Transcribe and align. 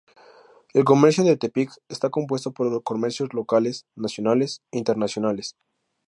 El 0.73 0.83
comercio 0.83 1.23
de 1.23 1.37
Tepic 1.37 1.69
está 1.87 2.09
compuesto 2.09 2.51
por 2.53 2.81
comercios 2.81 3.35
locales, 3.35 3.85
nacionales 3.95 4.63
e 4.73 4.79
internacionales. 4.79 5.53